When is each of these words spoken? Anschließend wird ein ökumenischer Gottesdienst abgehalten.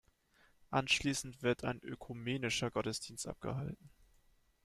Anschließend 0.71 1.43
wird 1.43 1.63
ein 1.63 1.79
ökumenischer 1.83 2.71
Gottesdienst 2.71 3.27
abgehalten. 3.27 3.91